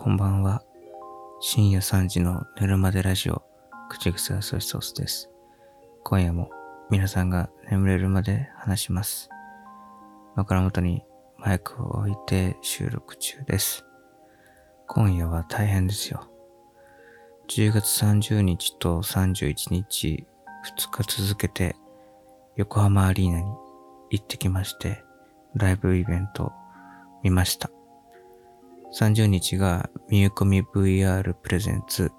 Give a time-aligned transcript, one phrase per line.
[0.00, 0.62] こんばんは。
[1.40, 3.42] 深夜3時の寝るまでラジオ、
[3.88, 5.28] 口癖はソイソースです。
[6.04, 6.50] 今夜も
[6.88, 9.28] 皆さんが眠れるまで話します。
[10.36, 11.02] 枕元に
[11.36, 13.84] マイクを置いて収録中です。
[14.86, 16.30] 今夜は大変ですよ。
[17.48, 20.26] 10月30日と31日、
[20.76, 21.74] 2日続けて
[22.54, 23.46] 横浜アリーナに
[24.10, 25.02] 行ってきまして、
[25.56, 26.52] ライブイベント
[27.24, 27.68] 見ました。
[28.92, 32.10] 30日がミューコミ VR プレゼンツ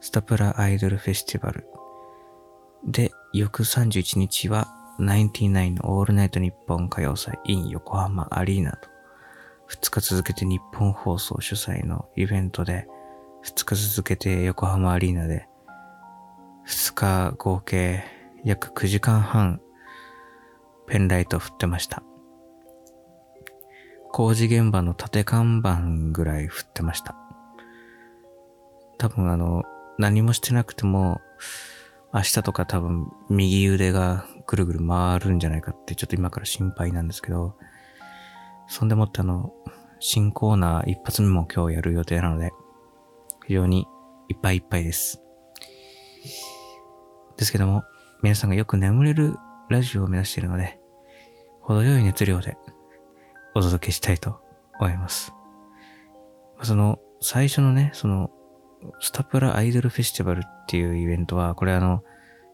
[0.00, 1.66] スタプラアイドルフェスティバル。
[2.84, 4.68] で、翌31日は
[4.98, 8.88] 99のオールナイトニッポン歌謡祭 in 横浜アリーナと
[9.70, 12.88] 2日続けて日本放送主催のイベントで
[13.44, 15.48] 2日続けて横浜アリーナで
[16.66, 18.04] 2日合計
[18.44, 19.60] 約9時間半
[20.88, 22.02] ペンライト振ってました。
[24.12, 27.14] 工事現場の縦看板ぐらい振ってました。
[28.98, 29.62] 多分あの、
[29.98, 31.20] 何もしてなくても、
[32.12, 37.56] 明日とか多分右腕がぐるぐる回るんじゃないかってちょっと今から心配なんですけど、
[38.66, 39.52] そんでもってあの、
[40.00, 42.50] 新コーナー一発目も今日やる予定なので、
[43.46, 43.86] 非常に
[44.28, 45.22] いっぱいいっぱいです。
[47.36, 47.84] ですけども、
[48.22, 49.36] 皆さんがよく眠れる
[49.68, 50.78] ラジオを目指しているので、
[51.60, 52.56] 程よい熱量で
[53.58, 54.40] お届けしたいと
[54.78, 55.32] 思います。
[56.62, 58.30] その、最初のね、その、
[59.00, 62.04] スタプラアイドルフェスティバルっていうイベントは、これあの、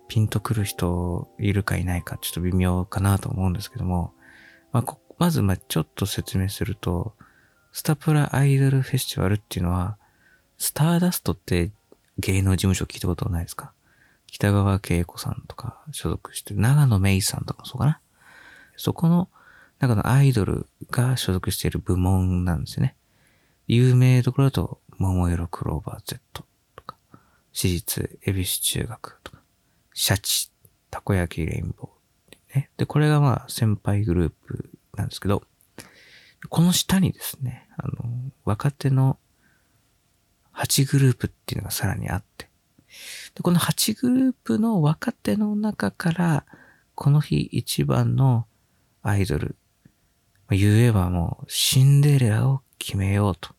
[0.08, 4.14] ピンとくる人いるかいないかちょっと微妙かなと思うんですけども、
[4.72, 7.14] まあ、まず、ま、ちょっと説明すると、
[7.72, 9.98] スタプラアイドルフェスティバルっていうのは、
[10.56, 11.70] スターダストって
[12.18, 13.74] 芸能事務所聞いたことないですか？
[14.26, 18.00] 北川景子さんとか所属して、長野メイさんとかもそうかな？
[18.76, 19.28] そこの
[19.88, 22.96] 中のアイドルが所属している部門なんですね。
[23.66, 26.96] 有名どころだと、桃色クローバー Z とか、
[27.52, 29.38] 私立恵比寿中学とか、
[29.92, 30.50] シャチ、
[30.90, 32.70] たこ焼きレインボー、ね。
[32.76, 35.42] で、これがまあ先輩グループなんですけど、
[36.48, 37.94] この下にですね、あの、
[38.44, 39.18] 若手の
[40.54, 42.48] 8グループっていうのがさらにあって、
[43.34, 46.44] でこの8グループの若手の中から、
[46.94, 48.46] この日一番の
[49.02, 49.56] アイドル、
[50.50, 53.50] 言えばもうシンデレラを決めようと。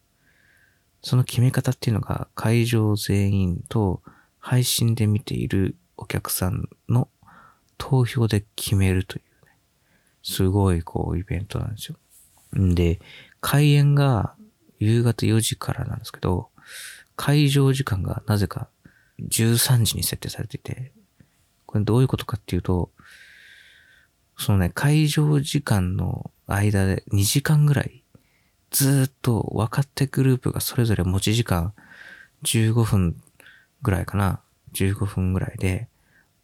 [1.01, 4.01] その決め方っていうのが会場全員と
[4.39, 7.09] 配信で見ているお客さんの
[7.77, 9.51] 投票で決めるというね。
[10.23, 11.97] すごいこうイベントなんですよ。
[12.59, 12.99] んで、
[13.41, 14.35] 開演が
[14.79, 16.49] 夕方4時からなんですけど、
[17.15, 18.67] 会場時間がなぜか
[19.21, 20.91] 13時に設定されていて、
[21.65, 22.91] これどういうことかっていうと、
[24.37, 28.03] そのね、会場時間の間で2時間ぐらい、
[28.71, 31.73] ずっと若手グループがそれぞれ持ち時間
[32.43, 33.21] 15分
[33.81, 34.41] ぐらいかな。
[34.73, 35.87] 15分ぐらいで、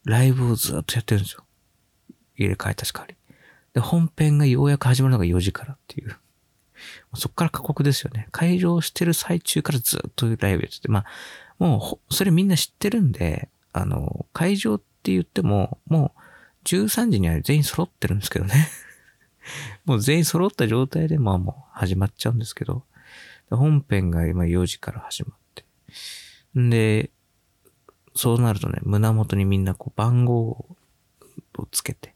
[0.05, 1.43] ライブをずっとやってるんですよ。
[2.35, 3.15] 入れ替えたしかわり。
[3.73, 6.15] で、本編がようやく始まるのが4時からっていう。
[7.13, 8.27] そっから過酷ですよね。
[8.31, 11.05] 会場してる最中からずっとライブやってて、まあ、
[11.59, 16.21] もう、それみんな知ってるんで、あの、会場って言っても、もう、
[16.65, 18.69] 13時には全員揃ってるんですけどね。
[19.85, 22.85] もう全員揃った状態で、まあもう始まっちゃうんですけど、
[23.49, 25.65] 本編が今4時から始まって。
[26.59, 27.11] んで、
[28.15, 30.49] そうなるとね、胸元にみんなこう番号
[31.57, 32.13] をつけて、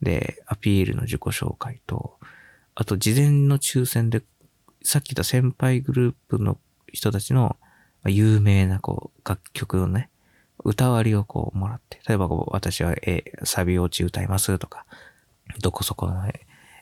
[0.00, 2.18] で、アピールの自己紹介と、
[2.74, 4.22] あと事前の抽選で、
[4.82, 6.58] さっき言った先輩グループの
[6.92, 7.56] 人たちの
[8.04, 10.10] 有名なこう楽曲のね、
[10.64, 14.86] 歌割りをこうもらって、例えばこう私は、えサビ落ち歌いますとか、
[15.60, 16.22] どこそこの、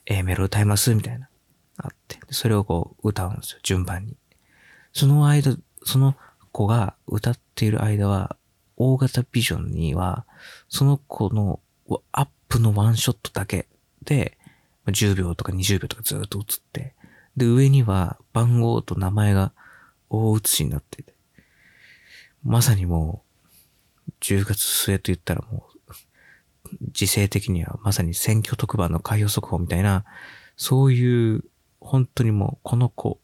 [0.07, 1.29] A メロ歌いますみたいな、
[1.77, 4.17] あって、それをこう歌うんですよ、順番に。
[4.93, 6.17] その間、その
[6.53, 8.37] 子が歌っている間は、
[8.77, 10.27] 大型ビジョンには、
[10.69, 11.61] その子の
[12.13, 13.69] アップのワンショットだけ
[14.03, 14.39] で、
[14.87, 16.95] 10秒とか20秒とかずっと映って、
[17.37, 19.53] で、上には番号と名前が
[20.09, 21.15] 大写しになってて、
[22.43, 23.30] まさにもう、
[24.21, 25.91] 10月末と言ったらもう、
[26.93, 30.05] 時勢的にはまさに選挙特番の開票速報みたいな、
[30.57, 31.45] そういう、
[31.81, 33.19] 本当にもう、この子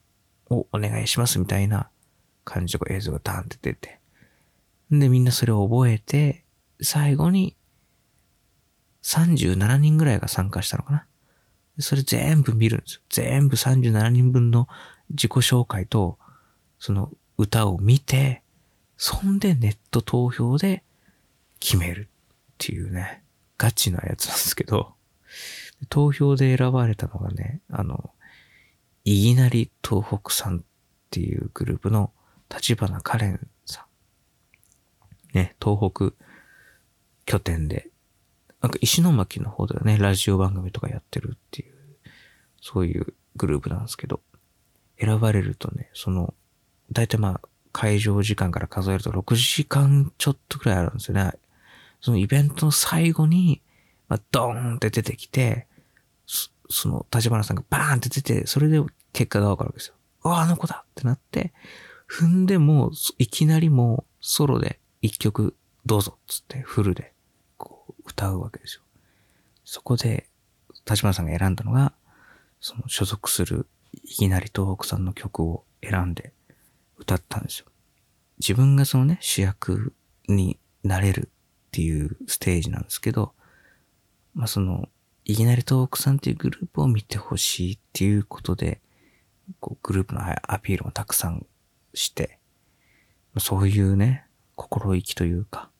[0.48, 1.90] をお願いしますみたいな
[2.44, 4.00] 感じの映像がダーンって出て、
[4.90, 6.44] で、みんなそれを覚えて、
[6.80, 7.56] 最後に、
[9.02, 11.06] 37人ぐらいが参加したのかな。
[11.78, 13.00] それ全部見るんですよ。
[13.10, 14.66] 全部37人分の
[15.10, 16.18] 自己紹介と、
[16.78, 18.42] その歌を見て、
[18.96, 20.82] そんでネット投票で
[21.60, 23.22] 決めるっていうね、
[23.58, 24.94] ガチなやつなんですけど、
[25.88, 28.10] 投票で選ばれたのがね、あの、
[29.04, 30.62] いぎなり東北さんっ
[31.10, 32.12] ていうグループの
[32.50, 33.87] 立花カレンさ
[35.34, 35.37] ん。
[35.37, 36.12] ね、東北
[37.25, 37.90] 拠点で、
[38.62, 41.75] なんか石巻の方ではね、ラジオ番組とかやってるっていう、
[42.60, 44.20] そういうグループなんですけど、
[44.99, 46.34] 選ばれるとね、その、
[46.90, 51.34] だいたいまあ、会場時間から数えると6時間ちょっとくらいあるんですよね。
[52.00, 53.61] そのイベントの最後に、
[54.08, 55.67] まあ、ドーンって出てきて、
[56.70, 58.81] その、立花さんがバーンって出て、それで
[59.12, 59.94] 結果がわかるわけですよ。
[60.23, 61.52] あ、あの子だってなって、
[62.08, 67.12] 踏んでも、いきなりもう、ソロで一曲どうぞっつってフルで
[67.58, 68.82] こう歌うわけですよ。
[69.67, 70.31] そこで、
[70.88, 71.93] 立花さんが選んだのが、
[72.58, 76.32] その所属するいきなり東北さんの曲を選んで
[77.06, 77.66] 歌ったんですよ。
[78.38, 79.94] 自分がそのね、主役
[80.28, 83.32] になれるっていうステージなんですけど、
[84.34, 84.88] まあその、
[85.24, 88.80] いきなり東北さんっていうグループを見てほしいっていうことで、
[89.60, 90.20] こうグループの
[90.52, 91.46] アピールをたくさん
[91.94, 92.38] して、
[93.38, 94.26] そういうね、
[94.56, 95.70] 心意気というか、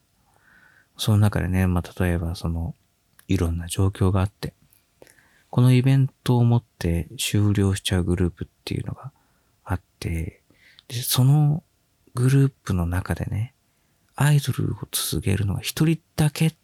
[0.97, 2.75] その中でね、まあ、例えばその、
[3.29, 4.55] いろんな状況があって、
[5.51, 9.13] このイベントをもって終了しちゃうグループっていうのが
[9.65, 10.43] あって、
[10.89, 11.63] で、その
[12.15, 13.55] グループの中でね、
[14.15, 16.55] アイドルを続けるのが一人だけ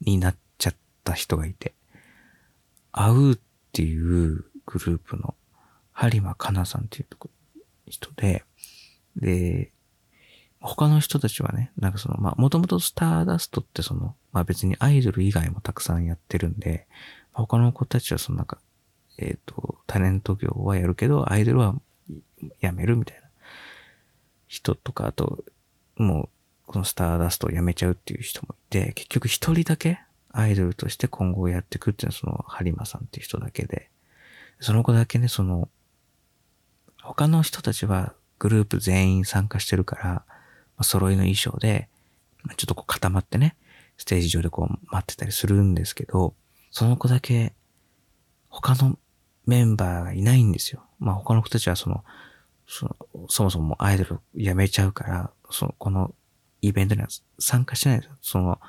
[0.00, 1.74] になっちゃった人がいて、
[2.92, 3.38] 会うっ
[3.72, 5.34] ていうグループの
[5.94, 7.06] 播磨かなさんっていう
[7.88, 8.44] 人で、
[9.16, 9.72] で、
[10.60, 16.86] 他の人たちはね、なんかその、まあ、もともとスターダストってその、まあ別にアイドル以外もたくさんやってるんで、
[17.32, 18.58] 他の子たちはそのなんか、
[19.18, 21.74] えっ、ー、と、タレント業はやるけど、アイドルは
[22.60, 23.23] やめるみたいな。
[24.46, 25.44] 人とか、あと、
[25.96, 26.28] もう、
[26.66, 30.00] このスターダストをやめちゃうっていう人もいて、結局一人だけ
[30.30, 33.90] アイドルとして今後やっていくっていうのはその、ハリマさんっていう人だけで、
[34.60, 35.68] その子だけね、その、
[37.02, 40.24] 他の人たちはグループ全員参加してるから、ま
[40.78, 41.88] あ、揃いの衣装で、
[42.56, 43.56] ちょっとこう固まってね、
[43.96, 46.34] ステージ上でこう待ってたりするんですけど、
[46.70, 47.54] その子だけ
[48.48, 48.98] 他の
[49.46, 50.84] メンバーがいないんですよ。
[50.98, 52.04] まあ他の子たちはその、
[52.66, 56.14] そのそもそもアイドル辞めちゃうから、その、この
[56.62, 57.08] イベントには
[57.38, 58.16] 参加してないですよ。
[58.22, 58.60] その、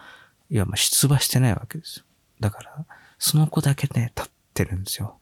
[0.49, 2.05] いや、まあ出馬してないわけですよ。
[2.39, 2.85] だから、
[3.17, 5.19] その子だけね、立ってるんですよ。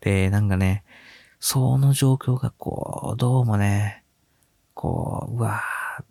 [0.00, 0.84] で、なんかね、
[1.38, 4.04] その状況がこう、どうもね、
[4.74, 6.04] こう、うわぁ、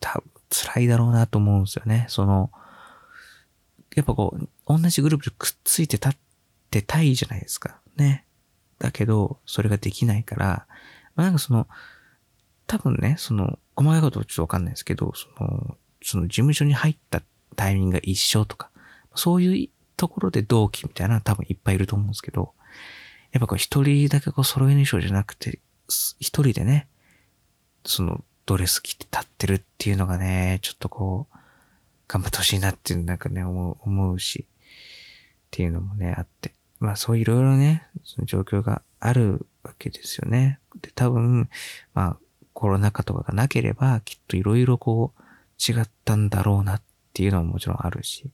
[0.00, 2.06] 多分辛いだろうなと思うんですよね。
[2.08, 2.50] その、
[3.94, 6.16] やっぱこう、同じグループでくっついて立っ
[6.70, 7.80] てたいじゃないですか。
[7.96, 8.24] ね。
[8.78, 10.66] だけど、それができないから、
[11.14, 11.66] まあ、なんかその、
[12.66, 17.22] 多分ね、その、細かいことちょっとわかんないですけど、その、その事務所に入った
[17.56, 18.70] タイミングが一緒とか、
[19.14, 22.52] そういうところで同期みたいな多分いっぱいいると思うんですけど、
[23.32, 26.88] やっぱこう一人だけこう揃いの衣装じゃなくて、一人でね、
[27.84, 31.36] そのドレス着て立ってるっていうのがね、ちょっとこう、
[32.06, 34.54] 頑張ってほしいなっていうなんかね、思う、思うし、っ
[35.50, 36.54] ていうのもね、あって。
[36.80, 40.60] まあそういろいろね、その状況があるわけですよね。
[40.80, 41.48] で、多分、
[41.94, 42.16] まあ
[42.52, 45.22] コロナ禍とかがなければ、きっといろいろこう、
[45.60, 46.82] 違ったんだろうなっ
[47.12, 48.30] ていうのももちろんあるし。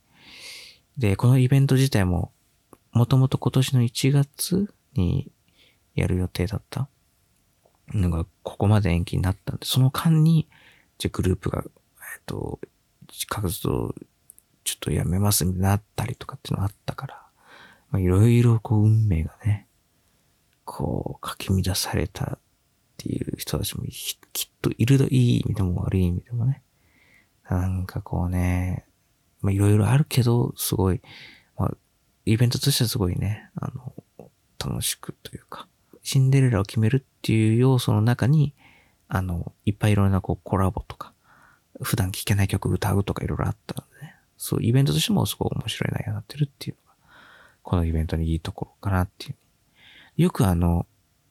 [0.96, 2.32] で、このイベント自体も、
[2.92, 5.30] もともと今年の1月に
[5.94, 6.88] やる予定だった
[7.92, 10.48] のが、ここまで延期になったんで、その間に、
[10.98, 11.68] じゃグループが、え
[12.18, 12.60] っと、
[13.28, 13.94] 活動
[14.64, 17.23] ちょっとやめますになったりとかっていうのがあったから、
[17.94, 19.68] まあ、いろいろこう運命がね、
[20.64, 22.38] こう、かき乱されたっ
[22.96, 23.84] ていう人たちも
[24.32, 26.64] きっといるといい意味でも悪い意味でもね。
[27.48, 28.84] なんかこうね、
[29.42, 31.02] まあいろいろあるけど、すごい、
[31.56, 31.76] まあ、
[32.24, 33.94] イベントとしてはすごいね、あの、
[34.58, 35.68] 楽しくというか、
[36.02, 38.56] シンデレラを決めるっていう要素の中に、
[39.06, 41.12] あの、いっぱいいろんなこうコラボとか、
[41.80, 46.76] 普段聴けない曲歌うとかいろいろあったのでね、そう、イベントとしてもすごい面白い内容になってるっていう、
[47.64, 49.34] このイベントのいいところかなっていう。
[50.22, 50.86] よくあの、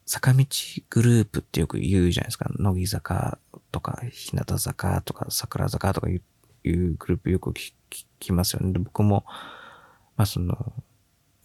[0.05, 0.45] 坂道
[0.89, 2.49] グループってよく言うじゃないですか。
[2.57, 3.37] 乃木坂
[3.71, 6.21] とか、日向坂とか、桜坂とかいう
[6.97, 7.73] グループよく聞
[8.19, 8.73] きますよね。
[8.79, 9.23] 僕も、
[10.17, 10.73] まあその、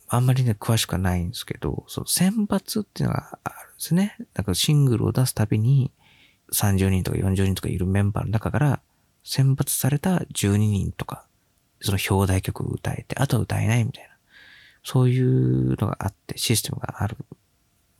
[0.09, 4.17] あんまりね、詳しくはないんですけど、そう、選抜っていうのがあるんですね。
[4.33, 5.93] だからシングルを出すたびに、
[6.53, 8.81] 30人とか40人とかいるメンバーの中から、
[9.23, 11.27] 選抜された12人とか、
[11.81, 14.08] その表題曲を歌えて、あとは歌えないみたいな。
[14.89, 17.19] そういうのがあって、システムがある。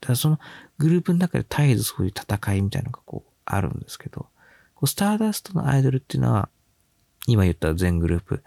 [0.01, 0.41] だからその
[0.79, 4.23] グループの中で絶えずそういう戦いみたいなのがこう、あるんですけど、
[4.75, 6.49] こうスターダストのアイドルっていうのは、
[7.27, 8.43] 今言った全グループ、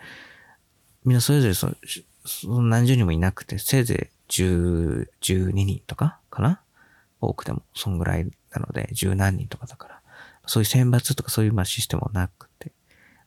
[1.05, 1.75] みんなそれぞれその、
[2.25, 6.61] その何十人もいなくて、せいぜい10、12人とかかな？
[7.19, 10.01] 多くても、そんぐらいなので、十何人とかだから、
[10.47, 12.71] そういう選抜とかそういうまあシステムもなくて、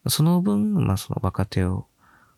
[0.09, 1.87] その分、まあその若手を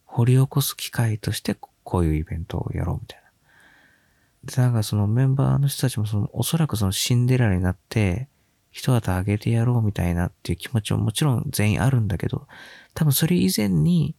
[0.05, 1.57] 掘り起こす機会として、
[1.87, 4.53] こういうイベントをやろうみたいな。
[4.53, 8.29] で、なんかそのメンバーの人たちもその、おそらくそのシンデレラになって、
[8.73, 12.49] 一旗あげてやろうみたいなっていう気持ちももちろん全員あるんだけど、
[12.93, 14.17] 多分それ以前に、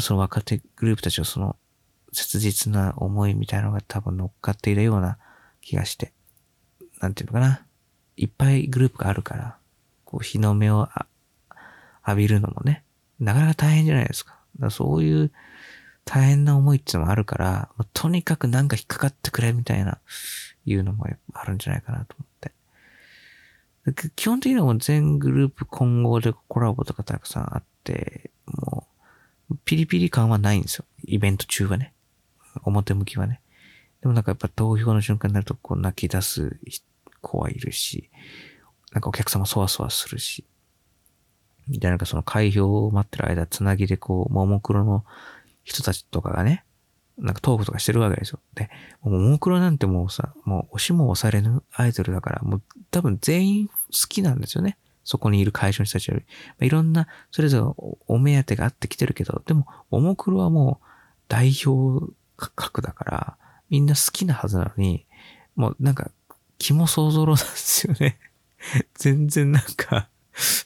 [0.00, 1.56] その若手グループたちのその
[2.12, 5.16] 切実な思いみたいなのが多分乗っかっているような
[5.60, 6.12] 気がして、
[7.00, 7.64] なんていうのかな。
[8.16, 9.58] いっぱいグループがあるから、
[10.04, 10.88] こう日の目を
[12.04, 12.82] 浴びるのもね、
[13.20, 14.40] なかなか大変じゃないですか。
[14.58, 15.32] だかそういう
[16.06, 19.98] 大変な思いっていうのもあるから、とにかくなんか引っかかってくれみたいな、
[20.64, 24.10] いうのもあるんじゃないかなと思って。
[24.16, 28.86] 基本的にはもう全グループ混合でコラボとかたくさんあって、も
[29.50, 30.84] う、ピリピリ感はないんですよ。
[31.04, 31.92] イベント中はね。
[32.62, 33.40] 表向きはね。
[34.00, 36.56] でもなんかやっぱ投票の瞬間になるとこう泣き出す
[37.20, 38.10] 子はいるし、
[38.92, 40.44] なんかお客様そわそわするし、
[41.68, 45.04] みたいななんかその開票を待ってる間、つなぎでこう、ももクロの
[45.66, 46.64] 人たちとかがね、
[47.18, 48.40] なんかトークとかしてるわけですよ。
[48.54, 48.70] で、
[49.02, 53.72] もももクロなんてもうさ、もう押しも押されぬアイドルだから、もう多分全員好
[54.08, 54.78] きなんですよね。
[55.02, 56.24] そこにいる会場の人たちより。
[56.24, 60.86] まあ、いろんな、それぞれお目当てがあってきてるけど、でも、ももクロはもう
[61.28, 63.36] 代表格だから、
[63.70, 65.06] みんな好きなはずなのに、
[65.56, 66.10] もうなんか、
[66.58, 68.18] 気も想像なんですよね。
[68.94, 70.08] 全然なんか、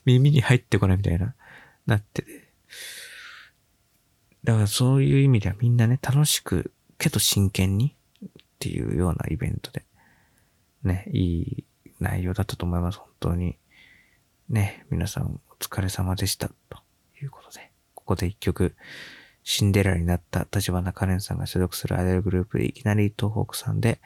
[0.04, 1.34] 耳に入ってこないみたいな、
[1.86, 2.52] なってて。
[4.44, 7.94] だからそういう意味ではみんなね、楽しく、けど真剣に
[8.26, 9.84] っていうようなイベントで、
[10.82, 11.64] ね、いい
[11.98, 13.56] 内容だったと思います、本当に。
[14.48, 16.78] ね、皆さんお疲れ様でした、と
[17.22, 18.74] いうことで、ここで一曲、
[19.44, 24.00] シンデレラになった立花カレンさんが所属するアイドルグループでいきなり東北さんで、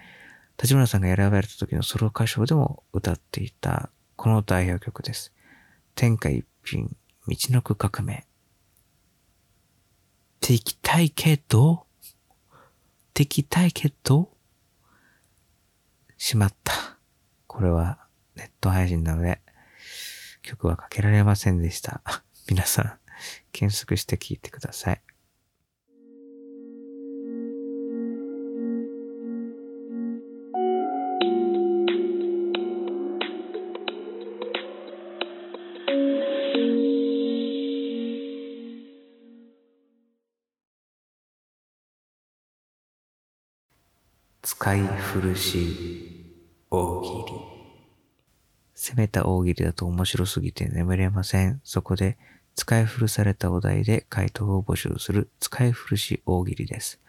[0.60, 5.32] 立花さんが選ばれた時のソロ歌唱でも歌っていたこの代表曲です。
[5.94, 8.26] 天下一品、道のく革命。
[10.44, 12.58] っていきたいけど、っ
[13.14, 14.28] てきたいけど、
[16.18, 16.98] しまった。
[17.46, 17.98] これは
[18.34, 19.40] ネット配信なので、
[20.42, 22.02] 曲はかけられませんでした。
[22.46, 22.92] 皆さん、
[23.52, 25.13] 検索して聴いてください。
[44.44, 46.22] 使い古し
[46.70, 47.38] 大喜利。
[48.74, 51.62] 攻めた大喜利だと面白すぎて眠れません。
[51.64, 52.18] そこで
[52.54, 57.00] 使い古されたお題で回答を募集する使い古し大喜利です。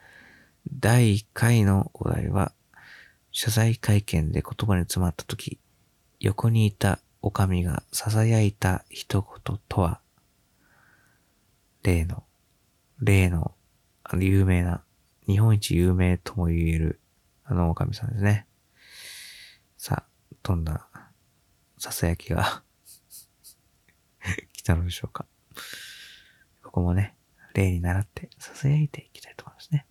[0.80, 2.54] 第1回のお題は、
[3.34, 5.60] 謝罪会見で言葉に詰まった時、
[6.22, 10.00] 横にいたおかみが囁いた一言とは、
[11.84, 12.24] 例の、
[13.02, 13.52] 例の、
[14.06, 14.86] あの有名な、
[15.28, 17.02] 日本一有名とも言える
[17.46, 18.48] あの、おかみさんですね。
[19.78, 20.88] さあ、どんな、
[21.78, 22.64] ささやきが
[24.54, 25.26] 来たのでしょうか。
[26.64, 27.16] ここもね、
[27.54, 29.86] 例に習ってささやいていきたいと思いますね。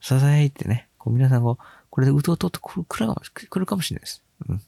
[0.00, 1.56] ささやいてね、こう皆さんが
[1.90, 4.24] これでうとうとっとくる来るかもしれないです。
[4.48, 4.62] うん。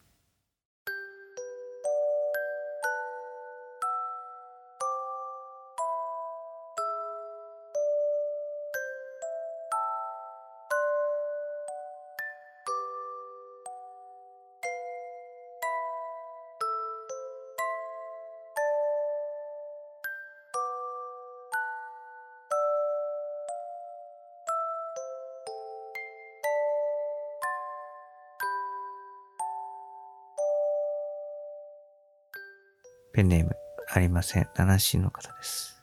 [33.15, 33.53] ペンネーム
[33.93, 34.49] ありません。
[34.57, 35.81] 七七の方です。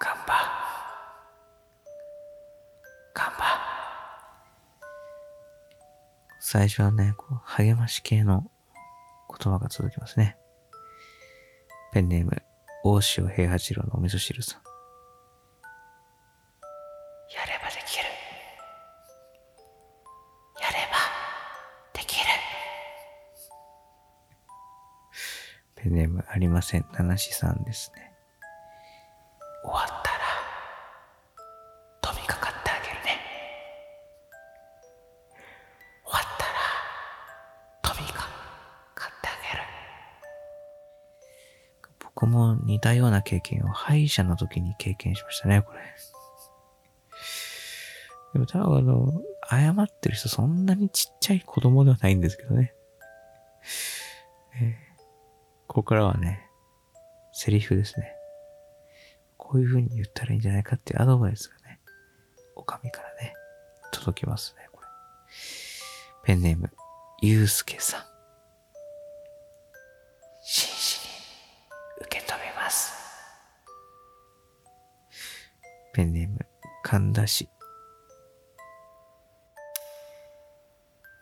[0.00, 0.34] ガンバ。
[3.14, 3.44] ガンバ。
[6.40, 8.50] 最初はね、こう、励まし系の
[9.40, 10.36] 言葉が続きますね。
[11.92, 12.42] ペンネーム、
[12.82, 14.67] 大塩平八郎のお味噌汁さん。
[26.28, 26.86] ありません。
[26.92, 28.12] 七しさんですね。
[29.62, 30.00] 終わったら、
[32.02, 33.20] 飛びかかってあげるね。
[36.04, 36.22] 終わっ
[37.82, 38.20] たら、飛びか
[38.94, 39.64] かってあげる。
[42.00, 45.80] 僕も似たような経験を歯医者の時に経験しましたね、これ。
[48.34, 52.74] でも多分あの、謝ってる人そんなにちっちゃい子供ではないんですけどね。
[55.88, 56.46] からはね、
[57.32, 58.12] セリフですね。
[59.38, 61.80] こういう風に言ったらいいんじゃないかっていうアドバイスがね、
[62.56, 63.32] おかみからね、
[63.90, 64.86] 届きますね、これ。
[66.24, 66.70] ペンネーム、
[67.22, 68.02] ゆうすけさん。
[70.42, 71.12] 真摯に
[72.02, 72.92] 受け止めます。
[75.94, 76.38] ペンネーム、
[76.82, 77.48] 神田氏。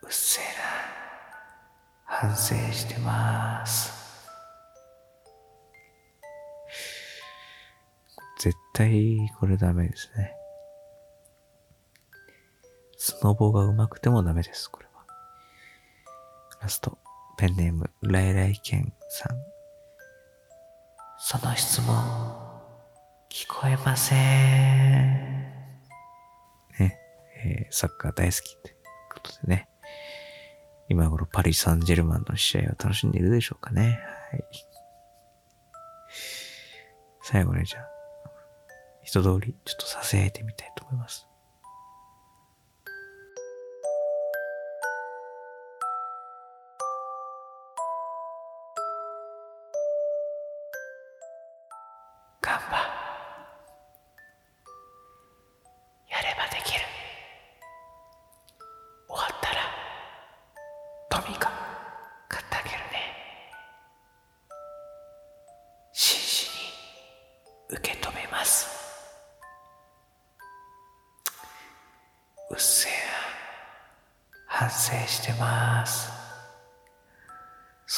[0.03, 0.51] うっせえな。
[2.03, 3.96] 反省してます。
[8.37, 10.33] 絶対これダメですね。
[12.97, 15.05] スノボが上手くてもダメです、これは。
[16.61, 16.97] ラスト、
[17.37, 19.37] ペンネーム、ライライケンさん。
[21.19, 21.95] その質問、
[23.29, 24.17] 聞こえません。
[26.79, 26.99] ね、
[27.43, 28.75] えー、サッカー大好きという
[29.13, 29.67] ことでね。
[30.89, 33.99] 今頃パリ・サンジェルマンの試合を楽しんでいるでしょうかね。
[34.31, 34.43] はい。
[37.23, 37.96] 最後ね、じゃあ、
[39.07, 41.25] 一通りちょっとさえてみたいと思います。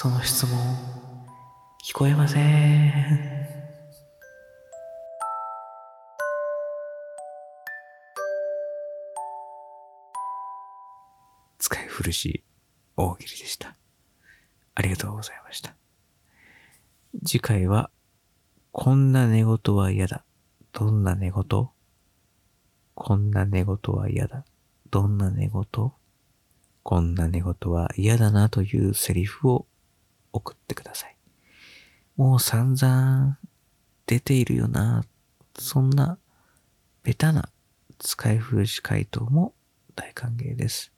[0.01, 0.57] その質問
[1.83, 3.13] 聞こえません
[11.57, 12.45] 使い古し
[12.95, 13.75] 大喜利でした。
[14.73, 15.75] ありがとうございました。
[17.25, 17.89] 次回は、
[18.71, 20.23] こんな寝言は嫌だ。
[20.71, 21.69] どんな寝言？
[22.95, 24.45] こんな寝言は嫌だ。
[24.91, 25.91] どんな寝言？
[26.83, 29.65] こんな寝言は嫌だなというセリフを
[30.33, 31.15] 送ってください。
[32.15, 33.37] もう散々
[34.05, 35.03] 出ているよな。
[35.57, 36.17] そんな
[37.03, 37.49] ベタな
[37.99, 39.53] 使い古し回答も
[39.95, 40.91] 大歓迎です。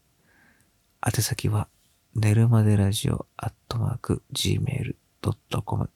[1.06, 1.68] 宛先は、
[2.14, 5.90] 寝るまでラジオアットマーク gmail.com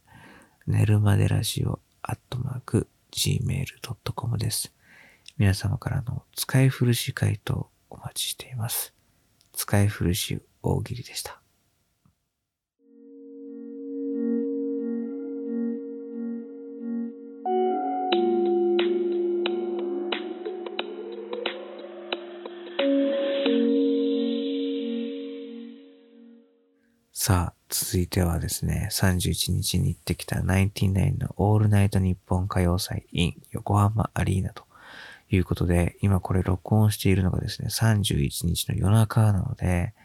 [0.67, 4.74] 寝るまでラジオアットマーク gmail.com です。
[5.38, 8.93] 皆様からの使い古し回答お待ちしています。
[9.54, 11.45] 使い古し大喜利でした。
[27.28, 34.64] さあ、続いてはですね、31日に行ってきたナインティナインのオールナイト日本歌謡祭 in 横浜アリーナと
[35.32, 39.96] いうことで、今これ録音しているのがですね、31日の夜中なので、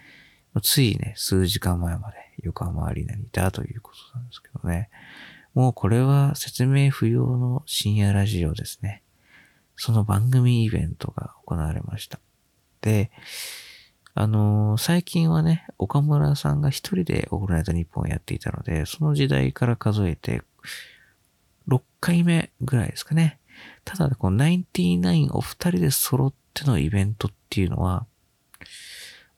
[0.62, 4.88] ついね、数時間前まで横浜アリーナにいたということなんですけどね。
[5.52, 9.02] もうこれは説明不要の深夜ラジオですね。
[9.76, 12.18] その番組イベントが行われました。
[12.80, 13.10] で、
[14.20, 20.42] あのー、最近はね、岡村さんが一人でオールナイトニッポンをやっていたので、その時代から数えて、
[21.68, 23.38] 6回目ぐらいですかね。
[23.86, 28.04] ただ、このナインティナインお二人で揃ってのイベントっていうのは、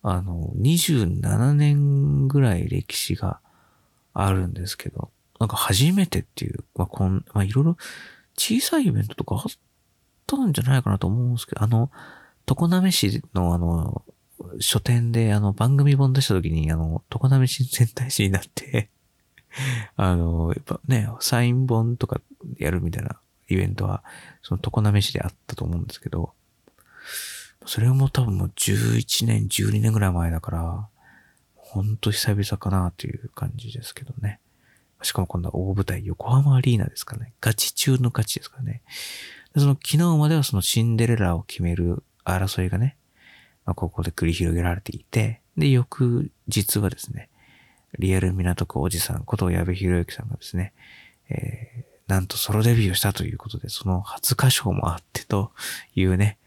[0.03, 3.38] あの、27年ぐらい歴史が
[4.14, 7.77] あるんですけど、なんか初めてっていう、まあ、こん、ま、いろいろ
[8.37, 9.53] 小さいイベントとかあっ
[10.27, 11.92] たんじゃないかなと思うんですけど、あの、
[12.47, 14.03] 常滑市のあの、
[14.61, 18.91] 書店であの番組本出した時にあの、常滑新鮮大使になって
[19.97, 22.21] あの、やっぱね、サイン本とか
[22.59, 24.03] やるみたいなイベントは、
[24.43, 26.33] その常滑市であったと思うんですけど、
[27.67, 30.88] それはもう多分もう11年、12年ぐらい前だから、
[31.55, 34.41] ほんと久々かなという感じですけどね。
[35.03, 37.33] しかも今度は大舞台、横浜アリーナですかね。
[37.41, 38.83] ガチ中のガチですからね。
[39.57, 42.97] その昨日まではそのシンデレラを決める争いがね、
[43.64, 47.29] まあ、ここで繰り広げられていて、で、翌日はですね、
[47.98, 50.72] リアル港区おじさんこと矢部博之さんがですね、
[51.29, 55.53] えー、なんとソロデビューをしたということで、その初歌唱もあってと
[55.94, 56.38] いうね、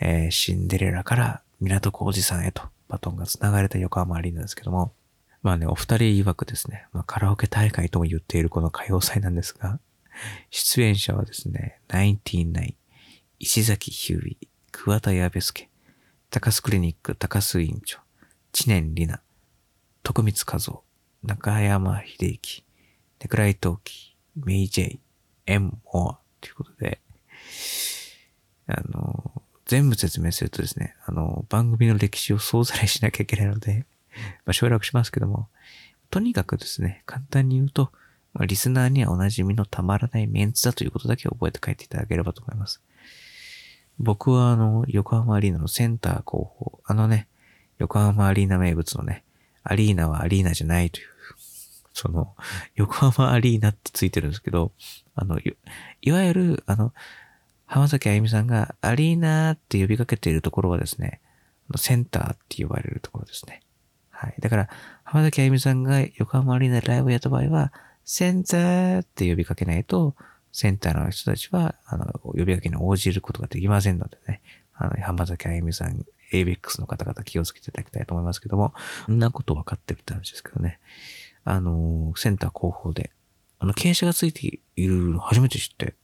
[0.00, 4.92] えー、シンデレラから港区おじさんへとバトンが繋がれた横浜アリーナですけども、
[5.42, 9.78] まあね、お二人曰くですね、まあ、カラオケ大会とも言っているこの歌謡祭なんですが、
[10.50, 12.74] 出演者はですね、ナインティナイン、
[13.40, 14.38] 石崎ヒューイ、
[14.72, 15.68] 桑田矢部助、
[16.34, 18.00] 高須クリニック高須委員長、
[18.50, 19.22] 知念里奈、
[20.02, 20.82] 徳光和夫、
[21.22, 22.64] 中山秀幸、
[23.20, 25.00] ネクライトーキー、メイジェイ、
[25.46, 27.00] エンモアということで、
[28.66, 33.86] あの、全部説明するとですね、あの、番組の歴史を総ざらいしなきゃいけないので、
[34.44, 35.46] まあ省略しますけども、
[36.10, 37.92] とにかくですね、簡単に言うと、
[38.32, 42.82] まあ、リスナーにはおなじみのたまらないメンツだということだけ覚えて帰っていただければと思います。
[43.98, 47.28] 僕はあの、横浜アリーナのセンター候補、あのね、
[47.78, 49.24] 横浜アリーナ名物のね、
[49.62, 51.06] アリーナはアリーナじゃないという、
[51.92, 52.34] その、
[52.74, 54.72] 横浜アリーナってついてるんですけど、
[55.14, 56.92] あの、いわゆる、あの、
[57.66, 61.20] 浜崎あゆみさんがアリーナって呼びかけているところはですね、
[61.76, 63.62] センターって呼ばれるところですね。
[64.10, 64.34] はい。
[64.40, 64.68] だから、
[65.02, 67.72] 浜崎あゆみさんが横浜アリーナでライブをやった場合は、
[68.04, 70.14] センターって呼びかけないと、
[70.54, 74.40] センターの人たちは、あの、呼びかけに応じることができませんのでね。
[74.72, 78.72] あの、浜崎あゆみさん、ABEX の方々気をつけていただきたいと思いますけども、
[79.06, 80.78] そんなこと分かってるって話ですけどね。
[81.42, 83.10] あの、センター後方で、
[83.58, 85.96] あの、傾斜がついているの初めて知って、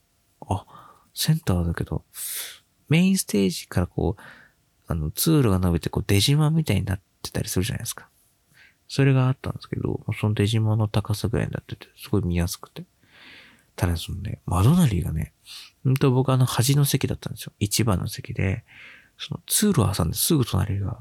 [0.48, 0.66] あ、
[1.14, 2.02] センターだけど、
[2.88, 4.22] メインステージからこう、
[4.88, 8.08] あの、通路が伸びてこう、出島みたいになってたりするじゃないですか。
[8.88, 12.82] それがあったんですけど、その出島の高さぐらいになってて、すごい見やすくて。
[13.80, 15.32] ただそのね、窓なりがね、
[15.84, 17.54] ほんと僕あの端の席だったんですよ。
[17.60, 18.62] 一番の席で、
[19.16, 20.98] その通路を挟んですぐ隣が、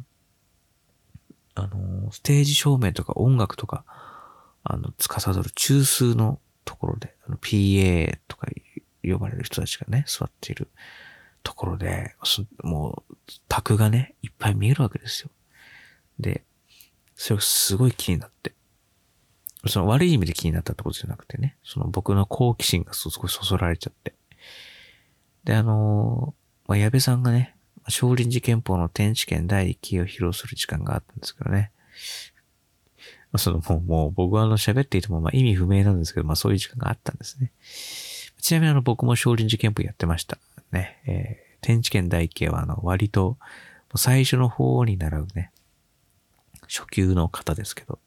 [1.55, 3.83] あの、ステージ照明とか音楽とか、
[4.63, 8.47] あの、司る中枢のところで、あの、PA とか
[9.03, 10.69] 呼ばれる人たちがね、座っている
[11.43, 12.15] ところで、
[12.63, 13.15] もう、
[13.49, 15.31] 卓がね、いっぱい見えるわけですよ。
[16.17, 16.45] で、
[17.13, 18.53] それがすごい気になって。
[19.67, 24.13] その悪い意味で気になったってことじゃなくてね、その僕の好奇心がすごいそそられちゃって。
[25.43, 26.33] で、あの
[26.67, 27.55] まあ、矢部さんがね、
[27.87, 31.71] 少林寺拳法の天地拳第一期を披露する時間があったんですけどね。
[33.37, 37.51] そのもう、もう僕はあの喋っていてもまあ意味不明なんですけど、まあそういう時間があったんですね。
[38.41, 40.37] ちなみにあの僕も少林寺拳法やってました。
[40.71, 41.01] ね。
[41.05, 43.37] えー、天地拳第一期はあの割と
[43.95, 45.51] 最初の方に習うね、
[46.67, 47.99] 初級の方ですけど、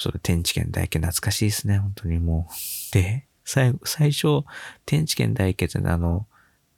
[0.00, 2.94] それ天地圏大家懐かしいですね、本当にもう。
[2.94, 4.44] で、最、最初、
[4.86, 6.26] 天地圏大家ってあの、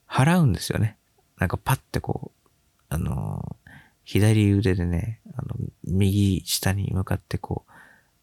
[0.08, 0.96] 払うんですよね。
[1.38, 2.48] なんかパッてこう、
[2.88, 3.56] あの、
[4.02, 5.54] 左腕でね、あの、
[5.84, 7.72] 右下に向かってこう、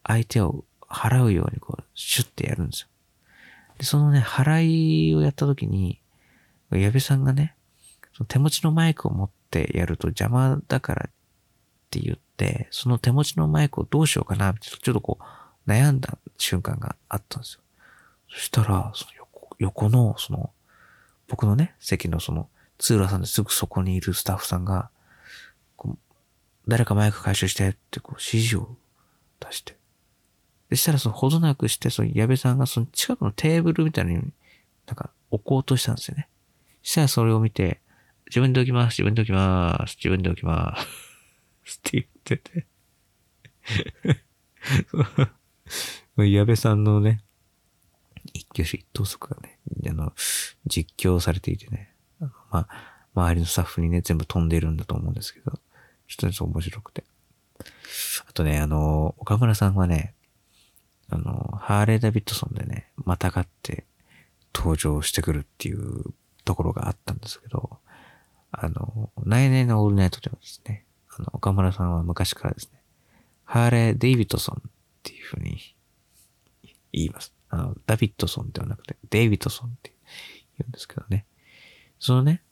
[0.03, 2.87] 相手を払うようにこう、シュッてやるんですよ。
[3.77, 6.01] で、そのね、払いをやった時に、
[6.71, 7.55] 矢部さんがね、
[8.11, 11.09] その手持ちのマイクを持ってやると邪魔だから
[11.89, 17.61] って言って、その手持ちのマイクをどうしようかな、ちょっとこう、悩んだ瞬間があったんですよ。
[18.29, 20.51] そしたら、その横横の、その、
[21.27, 22.47] 僕のね、席のその、
[22.77, 24.89] 通路さんですぐそこにいるスタッフさんが、
[26.67, 28.77] 誰かマイク回収してってこう指示を
[29.39, 29.75] 出して。
[30.69, 34.31] でしたらそのほどなくして、その矢部さんがその近くのテーブルみたいなのに
[34.85, 36.29] なんか置こうとしたんですよね。
[36.83, 37.81] したらそれを見て、
[38.27, 41.08] 自分で置きます、自分で置きます、自分で置きます。
[41.77, 42.67] って言ってて
[46.17, 47.23] 矢部さんのね、
[48.33, 50.13] 一挙手一投足がね、あの、
[50.65, 52.67] 実況されていてね、まあ、
[53.15, 55.59] 周りのスタッフにね、全部飛んでるんだと思うんですけど、
[56.07, 57.03] ちょっと面白くて。
[58.27, 60.15] あとね、あの、岡村さんはね、
[61.09, 63.85] あの、ハーレー・ダビッドソンでね、またがって
[64.53, 66.03] 登場してくるっていう
[66.45, 67.79] ところがあったんですけど、
[68.51, 70.85] あの、ナイナイのオールナイトではですね、
[71.17, 72.81] あの、岡村さんは昔からですね、
[73.45, 74.71] ハーレー・デイビッドソンっ
[75.03, 75.75] ていうふうに
[76.91, 77.33] 言います。
[77.49, 79.93] あの、ダビッドソンではなくて、デイビッドソンって
[80.59, 81.25] 言うんですけどね。
[81.99, 82.43] そのね、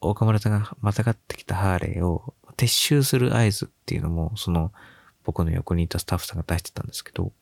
[0.00, 4.72] 岡村さんがまたがってきたハーレーを撤収する合図っていうのも、その、
[5.24, 7.32] 僕の横にいたスタッフさんが出してたんですけど、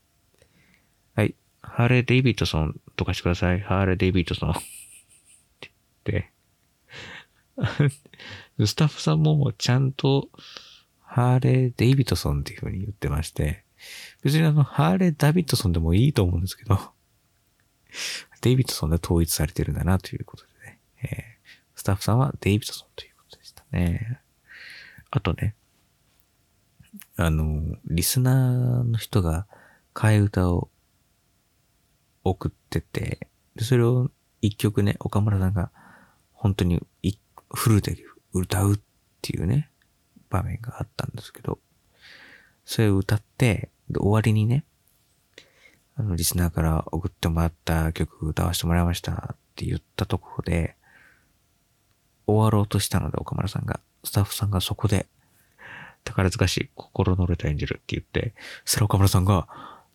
[1.15, 3.61] はい、ハーレー・デイビッドソンとかしてください。
[3.61, 4.55] ハーレー・デイビッドソンっ
[5.61, 5.73] て
[6.05, 6.33] 言って、
[8.67, 10.31] スタッフさんもちゃんと、
[11.01, 13.65] ハーレー・デイビッドソンっていう風に言ってまして、
[14.23, 16.79] 別にあの、ハーレー・ダビッドソンでもいいと思うんですけど、
[18.43, 24.21] デイビッドソンで統一されてるんだなということでね、えー、スタッフさんはデイビッドソンということでしたね。
[25.11, 25.57] あとね、
[27.17, 29.47] あの、リスナーの人が
[29.95, 30.71] 替え歌を
[32.25, 35.71] 送ってて、それを一曲ね、岡村さんが
[36.33, 36.81] 本当に
[37.55, 37.97] フルで
[38.33, 38.79] 歌うっ
[39.23, 39.71] ていうね、
[40.29, 41.59] 場面があったんですけど、
[42.65, 44.65] それを歌って、終わりにね、
[45.97, 50.77] あの、リスナーから送ってもらった曲歌わせてもらいましたって言ったところで、
[52.27, 55.07] 終わろうとしたので、岡村さんが、スタッフさんがそこで、
[56.05, 58.35] 宝塚市心の折れたエンジェルって言って、
[58.65, 59.49] そしたら岡村さんが、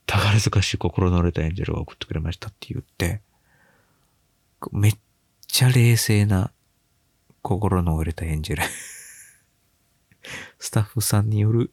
[0.05, 3.21] 宝塚市心の折れたエンジェルが送ってくれましたって言って、
[4.71, 4.97] めっ
[5.47, 6.51] ちゃ冷静な
[7.45, 8.63] 心の折れたエンジェル
[10.57, 11.71] スタッフさんによる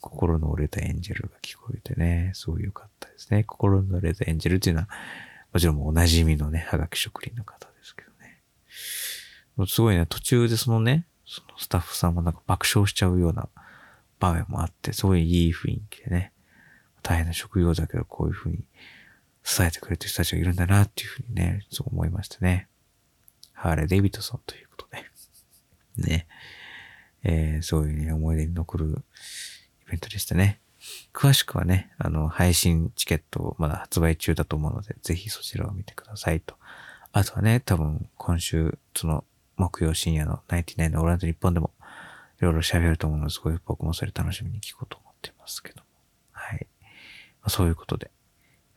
[0.00, 3.44] 心の折れたエンジェルが聞こえてね、すごい良かったですね。
[3.44, 4.88] 心の折れたエンジェルっていうのは、
[5.52, 8.40] もちろんお馴染みのね、はがき職人の方ですけどね。
[9.56, 13.50] もうすごいね、途中でそのね、そのスタッフさんもなんか爆笑しちゃうような
[14.18, 16.32] 場面もあって、すごいいい雰囲気でね、
[17.02, 18.64] 大変な職業だけどこういう風に
[19.44, 22.68] 伝えてくれてる人たちがいるんだなっていう風にね、そう思いましたね。
[23.52, 26.08] ハーレ・デイビッドソンということで。
[26.08, 26.26] ね。
[27.22, 29.04] えー、そういうね、思い出に残る
[29.86, 30.60] イベントでしたね。
[31.12, 36.56] 詳しくはね、あの、配信チケットまだ発売中だと思うので、ぜひそちらを見てくださいと。
[37.12, 39.24] あとはね、多分今週、その
[39.56, 41.70] 木曜深夜の99のオランド日本でも
[42.40, 45.86] いろいろ喋ると思うのですごい僕もそれ楽しみに聞こうと思ってますけども。
[46.32, 46.66] はい。
[47.40, 48.10] まあ、そういうことで、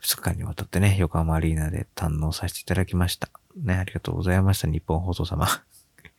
[0.02, 3.30] 2日間にわたってね、横浜アリーナで堪能させていただきました。
[3.56, 5.48] ね、ありがとうございました、日本放送様。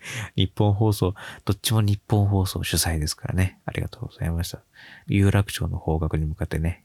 [0.37, 3.59] 日本放送、どっちも日本放送主催ですからね。
[3.65, 4.63] ありがとうございました。
[5.07, 6.85] 有楽町の方角に向かってね、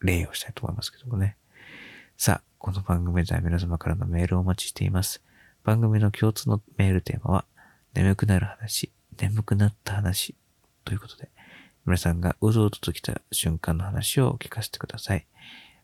[0.00, 1.36] 礼をしたいと思いますけどもね。
[2.16, 5.22] さあ、この番組では皆様からのメールをお待ちしています。
[5.64, 7.44] 番組の共通のメールテーマは、
[7.94, 10.34] 眠くなる話、眠くなった話
[10.84, 11.28] ということで、
[11.86, 15.26] 皆さんがうぞうぞと来た瞬間の話を聞かせてください。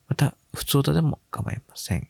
[0.08, 2.08] また、普通歌でも構いません。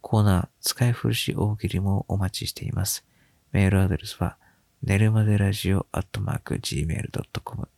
[0.00, 3.04] コーナー、使い古し大喜利もお待ちしています。
[3.52, 4.36] メールアドレスは、
[4.82, 7.68] 寝るまでラジオアットマーク gmail.com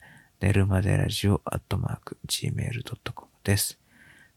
[0.40, 3.78] 寝るまでラジオアットマーク gmail.com です。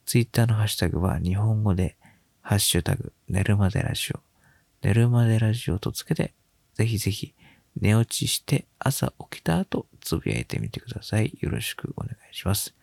[0.06, 1.96] ツイッターのハッシュタグは日本語で、
[2.40, 4.20] ハッシュタグ、寝るまでラジオ、
[4.82, 6.32] 寝るまでラジオとつけて、
[6.74, 7.34] ぜひぜひ
[7.78, 11.36] 寝落ちして朝起きた後つぶやいてみてください。
[11.40, 12.74] よろしくお願いします。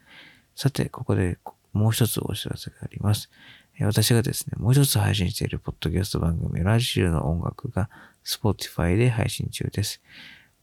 [0.56, 1.40] さて、ここで
[1.72, 3.32] もう一つお知らせがあります。
[3.80, 7.90] 私がですね、もう一つ配信しているポッドキャスト番組、ラジオの音楽が
[8.26, 10.02] Spotify で配信中です。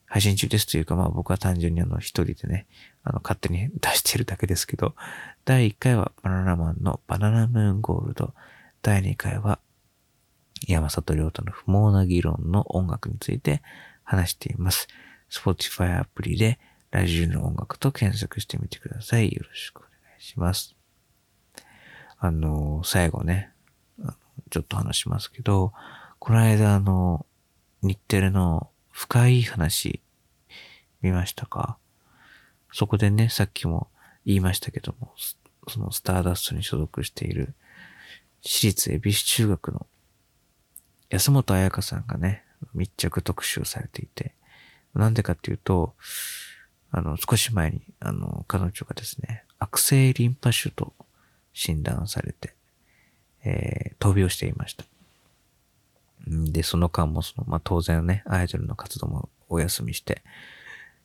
[0.06, 2.66] 配信中ですというか、まあ僕は単純にあの一人でね、
[3.04, 4.94] あの勝手に出してるだけですけど、
[5.44, 8.34] 第1回はバナナマンのバナナムーンゴールド、
[8.82, 9.60] 第2回は
[10.66, 13.62] 山里亮太の不毛な議論の音楽について
[14.02, 14.88] 話しています。
[15.30, 16.58] Spotify アプリで
[16.90, 19.32] ラジオの音楽と検索してみてください。
[19.32, 20.74] よろしくお願いします。
[22.18, 23.52] あの、最後ね、
[24.50, 25.72] ちょっと話しますけど、
[26.18, 27.24] この間あの、
[27.82, 30.00] 日テレの深い話
[31.02, 31.78] 見ましたか？
[32.72, 33.88] そこでね、さっきも
[34.24, 35.14] 言いましたけども、
[35.68, 37.54] そのスターダストに所属している
[38.42, 39.86] 私立恵比寿中学の
[41.08, 44.34] 安本彩香さんがね、密着特集されていて、
[44.94, 45.94] なんでかっていうと、
[46.90, 50.92] あの、少し前に、あの、彼女がですね、悪性リンパ腫と
[51.52, 52.54] 診断されて、
[53.44, 54.84] えー、闘病していました。
[56.26, 60.22] で、その間もその、まあ、当然ね、アイドルの活動もお休みして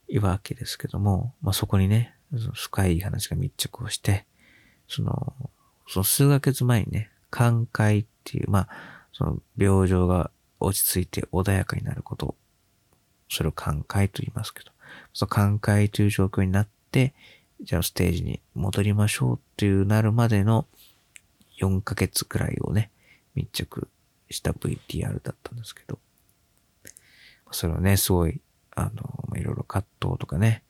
[0.08, 2.14] いわけですけども、まあ、そこにね、
[2.54, 4.26] 深い話が密着をして、
[4.88, 5.34] その、
[5.88, 8.70] その数ヶ月前にね、寛解っていう、まあ、
[9.14, 12.36] その病状が落ち着いて穏やかになること、
[13.30, 14.72] それを寛解と言いますけど、
[15.14, 17.14] その寛解という状況になって、
[17.62, 20.66] じゃあステージに戻りましょうっていうなるまでの
[21.60, 22.92] 4ヶ月くらいをね、
[23.34, 23.88] 密着
[24.30, 26.00] した VTR だったんですけど、
[27.52, 28.42] それはね、すごい、
[28.76, 30.64] あの、いろいろ葛藤とかね、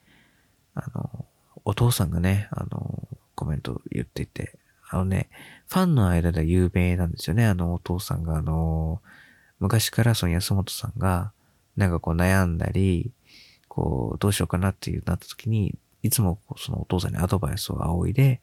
[0.76, 1.26] あの、
[1.64, 4.58] お父さんがね、あの、コメント言っていて、
[4.90, 5.30] あのね、
[5.68, 7.46] ファンの間では有名なんですよね。
[7.46, 9.02] あの、お父さんが、あの、
[9.60, 11.32] 昔からその安本さんが、
[11.76, 13.12] なんかこう悩んだり、
[13.68, 18.42] こう、どうしようかなっていうなった時に、いつもそのお父さんにアドバイスを仰いで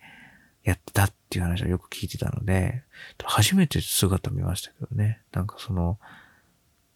[0.64, 2.82] やってたっていう話をよく聞いてたので、
[3.22, 5.20] 初めて姿見ましたけどね。
[5.32, 5.98] なんかその、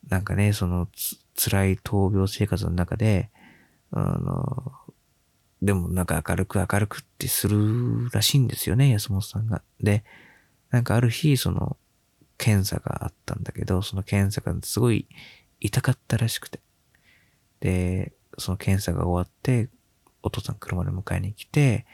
[0.08, 0.88] なんかね、その
[1.34, 3.30] 辛い闘病生活の中で、
[3.90, 4.72] あの、
[5.62, 9.62] でもなんか明るく明るくってするらしいんですよね、安本さんが。
[9.80, 10.04] で、
[10.70, 11.76] なんかある日、その、
[12.38, 15.08] 検査があったんだけど、その検査がすごい
[15.60, 16.60] 痛かったらしくて。
[17.60, 19.70] で、その検査が終わって、
[20.22, 21.86] お父さん車で迎えに来て、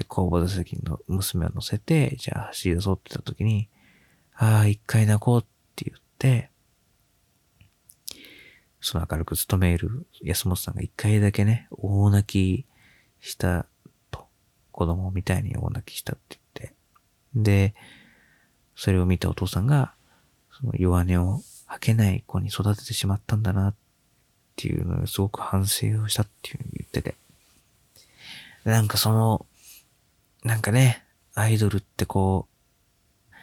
[0.00, 3.68] で、後部座席の娘を乗せて、じゃあ走り出そうって言った時に、
[4.34, 5.44] ああ、一回泣こうっ
[5.76, 6.50] て言って、
[8.80, 12.66] その明るく勤める安本さんが一回だけね、大泣き
[13.20, 13.66] した
[14.10, 14.26] と、
[14.72, 16.74] 子供みたいに大泣きしたって言って、
[17.34, 17.74] で、
[18.74, 19.92] それを見たお父さんが、
[20.50, 23.74] その弱音を吐けない子に育ててしまったんだなっ
[24.56, 27.16] ていうのをすごく反省をしたっていうふうに言ってて、
[28.64, 29.44] なんかその、
[30.44, 33.34] なんかね、アイドルってこう、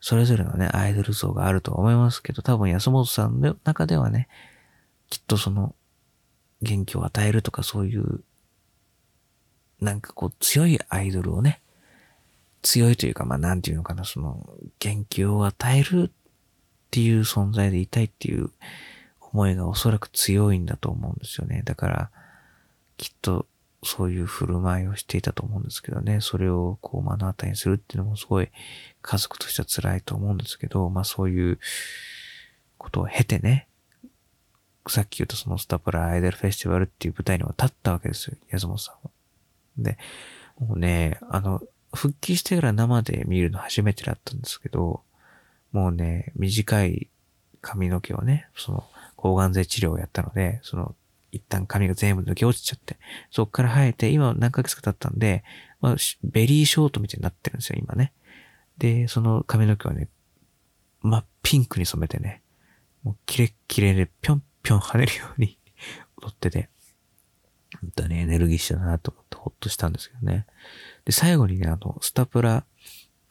[0.00, 4.28] それぞれのね、アイドル像があると思いますけど、多分安本さんの中ではね、
[5.10, 5.74] きっとその、
[6.60, 8.20] 元気を与えるとかそういう、
[9.80, 11.60] なんかこう強いアイドルをね、
[12.62, 16.12] 強いというか、まあなんていうのかな、その、元気を与えるっ
[16.90, 18.50] ていう存在でいたいっていう
[19.20, 21.62] 思いがおそらく強いんだと思うんですよね。
[21.64, 22.10] だから、
[22.96, 23.46] きっと
[23.82, 26.20] そういう振る舞いをしていたと思うんですけどね。
[26.20, 28.48] それをこう目の当たりにするっていうのもすごい
[29.02, 31.58] 家族としては辛いと思うんですけど、まあそういう
[32.76, 33.68] ことを経てね、
[34.88, 39.10] さっき言うとそのスタプラアイドルフェスティバルっていう舞台には立ったわけですよ、安本さんは。
[39.78, 39.98] で、
[40.58, 41.62] もうね、あの、
[41.94, 45.02] 復帰してから生で見るの初めてだったんですけど、
[45.72, 47.08] もうね、短い
[47.60, 48.84] 髪の毛をね、その、
[49.16, 50.94] 抗がん剤治療をやったので、その、
[51.30, 52.98] 一旦髪が全部抜け落ちちゃって、
[53.30, 55.44] そっから生えて、今何ヶ月か経ったんで、
[55.80, 58.12] まあ、ベリーショートみたいになってるんですよ、今ね。
[58.78, 60.08] で、その髪の毛はね、
[61.02, 62.42] 真っピンクに染めてね、
[63.02, 65.58] もうキレッキレでぴょんぴょん跳ねるように
[66.16, 66.68] 踊ってて、
[67.80, 70.46] 本当にエネルギッシュだなと思ってほっとしたんですけどね。
[71.04, 72.64] で、最後にね、あの、スタプラ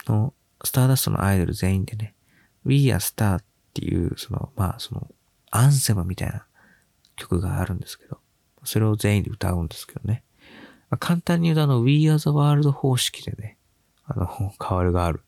[0.08, 0.34] の、
[0.64, 2.16] スターダストのアイドル全員でね、
[2.64, 5.08] We Are Star っていう、その、まあ、その、
[5.52, 6.47] アンセムみたいな
[7.18, 8.20] 曲があるんですけど、
[8.64, 10.24] それを全員で歌うんですけどね。
[10.90, 13.58] まあ、簡単に言うとあの We Are the World 方式でね、
[14.06, 15.22] あの、 変わるがある。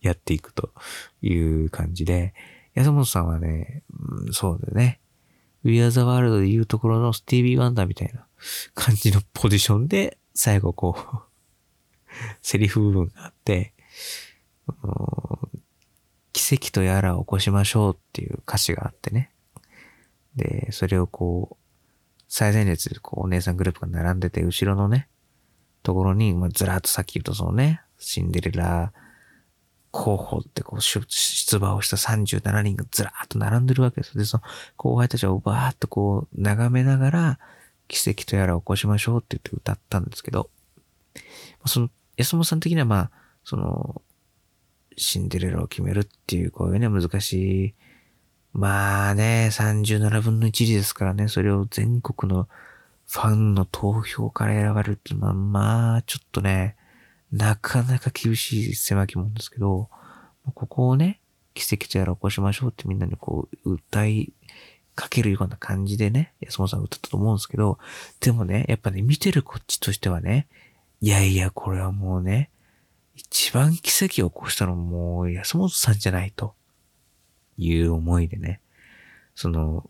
[0.00, 0.72] やっていくと
[1.20, 2.34] いう感じで、
[2.74, 5.00] 安本さんはね、うん、そうだね。
[5.62, 8.26] We Are the World で言うところのスティービー・ワンダーみたいな
[8.74, 11.18] 感じのポジションで、最後こう
[12.40, 13.74] セリフ部分があって、
[16.32, 19.31] 奇跡とやらを起こしましょうっていう歌詞があってね。
[20.36, 21.56] で、それをこう、
[22.28, 25.08] 最前列こうお姉さんグループが並んでて、後ろのね、
[25.82, 28.92] ところに、まあ、ずらっとさっき言うとそのね、シンデレラ
[29.90, 34.16] 候補ってこう出馬をした37人がずらっと並んでるわけです。
[34.16, 34.42] で、その
[34.76, 37.38] 後輩たちをバーっとこう眺めながら、
[37.88, 40.48] 奇跡とやら起こしましょうって言って歌ったんですけど、
[41.66, 43.10] その、安本さん的にはまあ、
[43.44, 44.00] その、
[44.96, 47.32] シンデレラを決めるっていう、こういうね、難し
[47.66, 47.74] い
[48.52, 52.48] まあね、37分の1ですからね、それを全国の
[53.08, 56.76] ファンの投票から選ばれるってまあ、まあ、ちょっとね、
[57.32, 59.88] なかなか厳しい狭きもんですけど、
[60.54, 61.20] ここをね、
[61.54, 64.32] 奇跡とやら起こしましょうってみんなにこう、歌い
[64.94, 67.78] かけるような感じでね、安本さん歌ったと思うんですけど、
[68.20, 70.46] でもね、やっぱね、見てるこっちとしてはね、
[71.00, 72.50] いやいや、これはもうね、
[73.14, 76.54] 一番奇跡を起こしたのもう安本さんじゃないと。
[77.58, 78.60] いう思いでね、
[79.34, 79.88] その、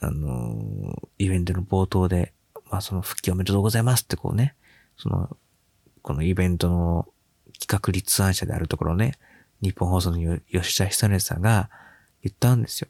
[0.00, 2.32] あの、イベントの冒頭で、
[2.70, 4.54] まあその復帰おめでとうございますってこうね、
[4.96, 5.36] その、
[6.02, 7.08] このイベントの
[7.60, 9.12] 企画立案者であるところね、
[9.62, 11.70] 日本放送の吉田久根さんが
[12.22, 12.88] 言ったんですよ。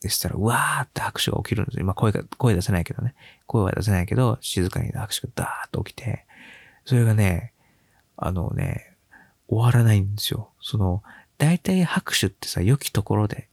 [0.00, 1.80] でしたら、うわーって拍手が起きるんですよ。
[1.80, 3.14] 今声が、声出せないけどね。
[3.46, 6.26] 声は出せないけど、静かに拍手がダーッと起きて、
[6.84, 7.52] それがね、
[8.16, 8.94] あのね、
[9.48, 10.50] 終わらないんですよ。
[10.60, 11.02] その、
[11.38, 13.48] 大体拍手ってさ、良きところで、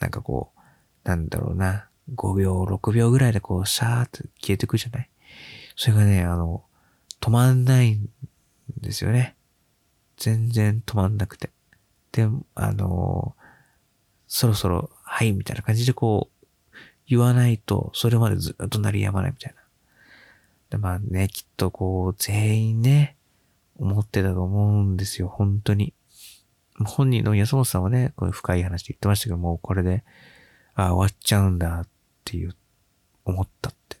[0.00, 5.10] なんかこう、なんだろうな、5秒、6秒ぐらいでこう、シャーって消えてくじゃない？
[5.76, 6.64] それがね、あの、
[7.20, 8.08] 止まんないん
[8.80, 9.36] ですよね。
[10.16, 11.50] 全然止まんなくて。
[12.12, 13.36] で、あの、
[14.28, 16.46] そろそろ、はい、みたいな感じでこう、
[17.06, 19.60] 言わないと、それまでずっと鳴りやまないみたいな。
[20.70, 23.16] で、まあね、きっとこう、全員ね、
[23.78, 25.92] 思ってたと思うんですよ、本当に。
[26.84, 30.04] 本人の安本さんはね、こういう深い話で言ってましたけどもう、これで、
[30.74, 31.88] ああ、終わっちゃうんだっ
[32.24, 32.54] ていう、
[33.24, 33.96] 思ったって。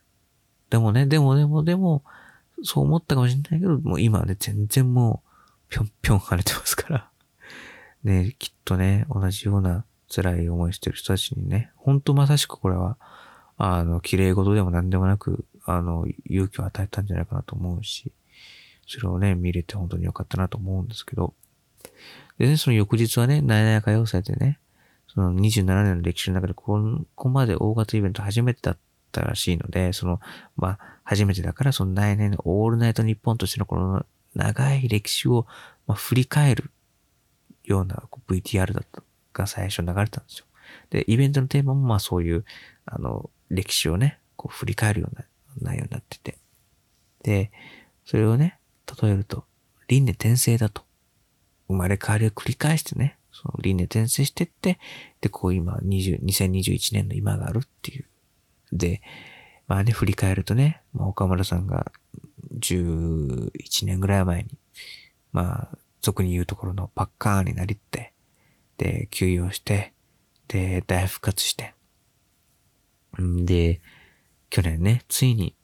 [0.70, 2.04] でもね、でもでもでも、
[2.62, 5.28] そう思ったかもしれないけど、もう今ね、全然もう、
[5.68, 7.10] ぴょんぴょん跳ねてますから。
[8.04, 12.96] ね、きっとね、同じような辛い思いしてる人たちにね、ほんとまさしくこれは、
[13.58, 18.12] あの、綺麗事でも何でもなく、あの、勇気を与えたんじゃないかなと思うし、
[18.86, 21.34] それをね、見れて本当に良かったなと思うんですけど、
[22.38, 24.58] でね、その翌日はね、ナイナイ歌謡祭でね、
[25.08, 26.78] その27年の歴史の中でこ
[27.14, 28.78] こまで大型イベント初めてだっ
[29.12, 30.20] たらしいので、その、
[30.56, 35.46] まあ、初めてだから、そのナイナイのオールナイト日本としてのこの長い歴史を、
[35.86, 36.70] まあ、振り返る
[37.64, 40.46] ような VTR だったが最初流れたんですよ。
[40.90, 42.44] で、イベントのテーマもまあそういう、
[42.86, 45.24] あの、歴史をね、こう振り返るような
[45.60, 46.38] 内容になってて。
[47.22, 47.50] で、
[48.04, 48.58] それをね、
[49.00, 49.44] 例えると、
[49.88, 50.85] 輪廻転生だと。
[51.68, 54.78] 生まれ変わりを繰り返してね、その輪廻転生してって、
[55.20, 58.06] で、こう今、20、2021年の今があるっていう。
[58.72, 59.02] で、
[59.66, 61.90] まあね、振り返るとね、まあ、岡村さんが
[62.58, 63.50] 11
[63.84, 64.50] 年ぐらい前に、
[65.32, 68.12] まあ、俗に言うところのパッカーになりって、
[68.78, 69.92] で、休養して、
[70.48, 71.74] で、大復活して。
[73.20, 73.80] んで、
[74.50, 75.54] 去年ね、ついに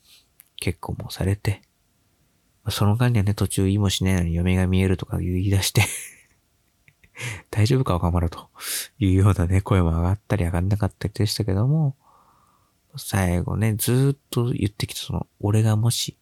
[0.57, 1.63] 結婚もされて、
[2.69, 5.83] その間にはね、途中意もしないのに嫁が見えるとか言い出して
[7.51, 8.49] 大丈夫か岡村と
[8.99, 11.97] いうようなね、声も上がったり上がんなかったりでしたけども、
[12.97, 16.17] 最後ね、ずっと言ってきたその、俺がもし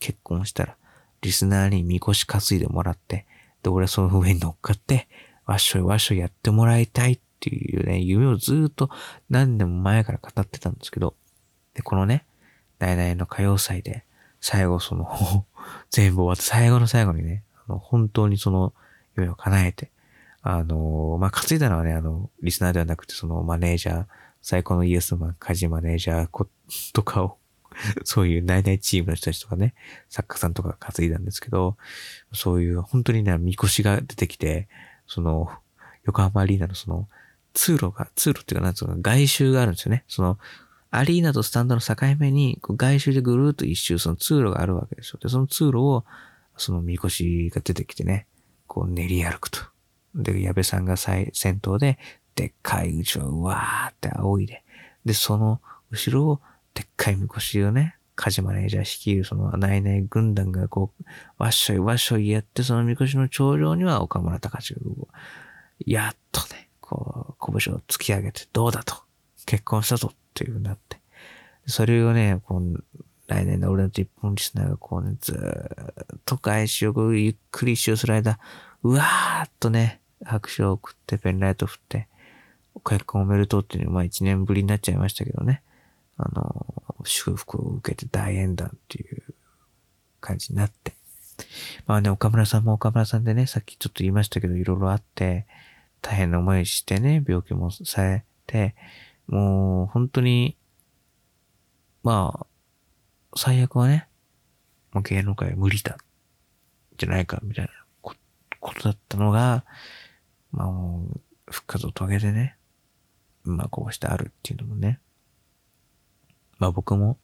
[0.00, 0.76] 結婚したら、
[1.20, 3.26] リスナーにみこし担いでもらって、
[3.62, 5.08] で、俺はその上に乗っかって、
[5.46, 8.90] わっしょいわっしょいやってもらいたいっていうね、夢をずっと
[9.28, 11.14] 何年も前から語ってたんですけど、
[11.74, 12.24] で、このね、
[12.78, 14.03] ナイナイの歌謡祭で、
[14.44, 15.46] 最後その
[15.90, 18.74] 全部終わって最後の最後にね、あの、本当にその
[19.16, 19.90] 夢を叶えて、
[20.42, 24.06] あの、まあ、担いだのはね、あの、リスナーではなくて、そのマネージャー、
[24.42, 26.46] 最高のイエスマン、カジマネージャー
[26.92, 27.38] とかを
[28.04, 29.74] そういう内々チームの人たちとかね、
[30.10, 31.78] 作家さんとかが担いだんですけど、
[32.34, 34.68] そういう本当にね、みこしが出てきて、
[35.06, 35.50] その、
[36.04, 37.08] 横浜アリーナのその、
[37.54, 40.04] 通路が、通路っていうかなんつうの、外周があるんですよね。
[40.06, 40.38] その、
[40.96, 45.18] アリーナとスタンドの境目に、外周でぐるーっと一周その通路があるわけですよ。
[45.20, 46.04] で、その通路を、
[46.56, 48.26] そのみこしが出てきてね、
[48.66, 49.60] こう練り歩くと。
[50.14, 51.98] で、矢部さんが先頭で、
[52.36, 54.62] でっかいうちをうわーって仰いで、
[55.04, 56.40] で、その後ろを
[56.74, 61.04] でっかいみこしをね、カジマネージャー率いるそのナイナイ軍団がこう、
[61.38, 64.80] わっしょいわっしょいやって、そのみこしの頂上には岡村隆史が、
[65.84, 68.94] やっとね、こう、拳を突き上げて、どうだと、
[69.46, 70.98] 結婚したぞっていう風になって、
[71.66, 72.84] それをね、こう、
[73.26, 78.38] 来年の俺の一本リスナーがこうね、ずっと返しをゆっくり一周する間、
[78.82, 82.08] うわーっとね、拍手を送って、ペンライト振って、
[82.84, 85.62] 結婚おめでとうっていうのは、まあ一年ぶりになっちゃいましたけどね。
[86.16, 86.66] あの、
[87.04, 89.22] 祝福を受けて大演談っていう
[90.20, 90.92] 感じになって。
[91.86, 95.46] まあね、岡村さんも岡村さんでね、さっきちょっと言いましたけど、いろいろあって、
[96.02, 98.74] 大変な思いしてね、病気もされて、
[99.26, 100.56] もう本当に、
[102.02, 102.46] まあ、
[103.36, 104.08] 最悪はね、
[104.92, 105.96] もう芸能界無理だ、
[106.96, 107.70] じゃないか、みたいな
[108.64, 109.64] ことだったのが、
[110.52, 111.20] まあもう、
[111.50, 112.56] 復活を遂げてね、
[113.44, 115.00] まあこうしてあるっていうのもね、
[116.58, 117.18] まあ僕も、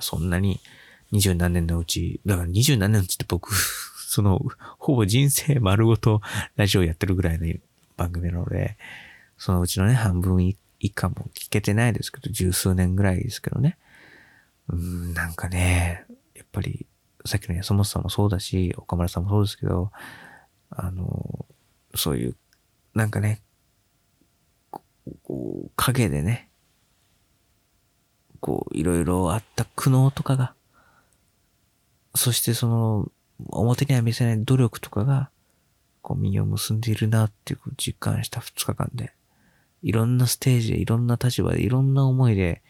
[0.00, 0.60] そんなに
[1.12, 3.54] 二十何年のうち、だから二十何年のうちって僕、
[4.08, 4.40] その、
[4.78, 6.20] ほぼ人生丸ごと
[6.56, 7.46] ラジオやってるぐらいの
[7.96, 8.76] 番組なので、
[9.38, 13.78] そのうちのね、半分以以下も聞けてないですけど、十数年ぐらいですけどね。
[14.68, 16.04] うん、なんかね、
[16.34, 16.86] やっぱり、
[17.24, 19.90] さっきの安本さんもそうだし、岡村さんもそうですけど、
[20.68, 21.46] あの、
[21.94, 22.36] そういう、
[22.92, 23.40] なんかね、
[25.22, 26.50] こう、影でね、
[28.40, 30.54] こう、いろいろあった苦悩とかが、
[32.14, 33.10] そしてその、
[33.48, 35.30] 表には見せない努力とかが、
[36.02, 39.14] こう、実を結んでいるなっていう実感した2日間で、
[39.84, 42.62] いろんなステージで、いろんな立場で、いろんな思いで、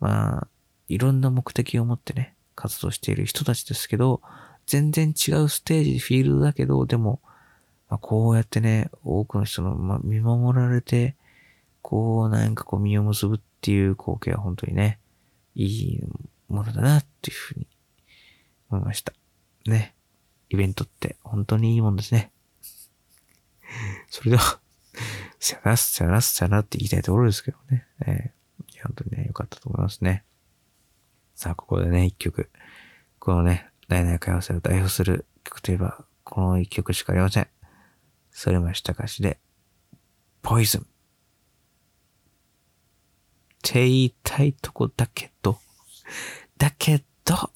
[0.00, 0.48] まあ、
[0.88, 4.22] いろんな目的を持ってね、活動している人たちですけど、
[4.66, 7.20] 全然違うステージ、フィールドだけど、でも、
[7.90, 11.16] まあ、こうやってね、多くの人の、まあ、見守られて、
[11.82, 14.98] こう、なんかこう、実を結ぶっていう光景は本当にね、
[15.54, 16.00] いい
[16.48, 17.66] ものだなっていうふうに
[18.70, 19.12] 思いました。
[19.66, 19.94] ね。
[20.48, 22.30] イベントって本当にいいもんですね。
[24.08, 24.60] それでは、
[25.44, 27.86] さよなら、さよなら、さよならって言いたいところですけどね。
[28.06, 30.24] えー、本当にね、良かったと思いますね。
[31.34, 32.50] さあ、ここでね、一曲。
[33.18, 37.48] このね、大々会話せを代表する曲といえば、この一曲しかありません。
[38.30, 39.38] それましたかしで、
[40.40, 40.80] ポイズン。
[40.80, 40.84] っ
[43.60, 45.58] て言いたいとこだけど、
[46.56, 47.50] だけど、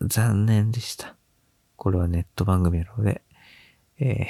[0.00, 1.14] 残念でした。
[1.76, 3.22] これはネット番組なので、
[4.00, 4.26] えー、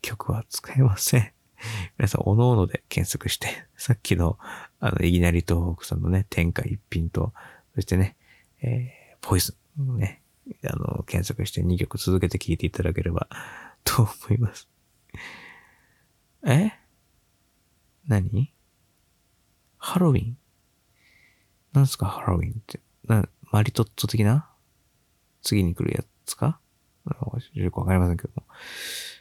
[0.00, 1.32] 曲は使えません。
[1.98, 4.38] 皆さん、おのおので検索して、 さっきの、
[4.78, 7.32] あの、いきなり東北さんのね、天下一品と、
[7.74, 8.16] そしてね、
[8.62, 10.22] えー、ポイズンね、
[10.64, 13.28] あの、検索して2曲続けて聴いていただければ、
[13.84, 14.68] と思います。
[16.44, 16.72] え？
[18.06, 18.52] 何？
[19.78, 20.38] ハロウィン？
[21.72, 22.80] なんすかハロウィンって？
[23.04, 24.50] な、マリトッツォ的な？
[25.42, 26.60] 次に来るやつか？
[27.54, 28.44] よくわかりませんけども。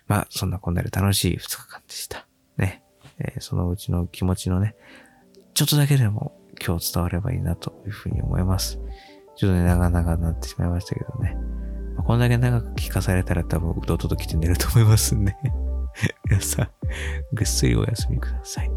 [0.07, 2.28] まあ、そんなこんなで楽しい2日間でした。
[3.19, 4.75] えー、そのうちの気持ちのね、
[5.53, 8.79] ちょっとだけでも今日伝わればいいなというふうに思います。
[9.35, 11.37] ちょっとね、長々なってしまいましたけどね。
[11.95, 15.35] まあ、こんだけ長く聞かされたら多分、うとうとと来て寝ると思いますんで
[16.29, 16.69] 皆さん、
[17.33, 18.71] ぐっすりお休みください。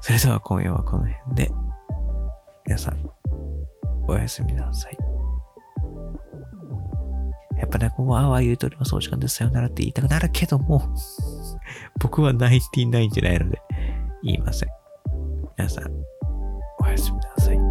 [0.00, 1.52] それでは今夜はこの辺で、
[2.66, 3.10] 皆さん、
[4.08, 4.98] おやすみなさい。
[7.58, 8.94] やっぱね、こう、ああ、言うとおります。
[8.94, 9.36] お時間です。
[9.36, 10.82] さよならって言いたくなるけども、
[12.00, 13.60] 僕はナインティナインじゃないので、
[14.22, 14.68] 言いません。
[15.58, 15.84] 皆さん、
[16.80, 17.61] おやすみなさい。